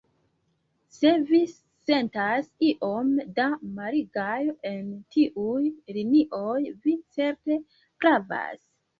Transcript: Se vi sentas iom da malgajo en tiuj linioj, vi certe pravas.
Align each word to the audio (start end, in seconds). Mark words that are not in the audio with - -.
Se 0.93 1.09
vi 1.31 1.39
sentas 1.87 2.47
iom 2.67 3.11
da 3.39 3.45
malgajo 3.79 4.55
en 4.69 4.87
tiuj 5.17 5.61
linioj, 5.99 6.57
vi 6.87 6.95
certe 7.19 7.59
pravas. 8.05 8.57